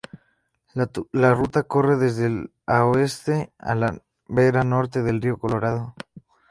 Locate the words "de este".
1.95-2.49